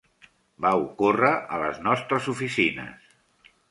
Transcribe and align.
Va 0.65 0.71
ocórrer 0.85 1.31
a 1.35 1.61
les 1.67 1.79
nostres 1.91 2.35
oficines. 2.37 3.19